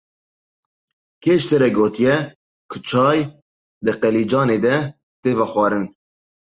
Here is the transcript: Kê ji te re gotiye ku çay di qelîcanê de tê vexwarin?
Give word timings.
Kê 1.21 1.33
ji 1.41 1.47
te 1.49 1.55
re 1.61 1.69
gotiye 1.77 2.15
ku 2.69 2.77
çay 2.87 3.19
di 3.83 3.91
qelîcanê 4.01 4.57
de 4.65 4.75
tê 5.21 5.31
vexwarin? 5.37 5.85